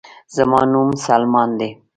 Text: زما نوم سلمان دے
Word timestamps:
زما 0.35 0.59
نوم 0.71 0.89
سلمان 1.05 1.49
دے 1.59 1.69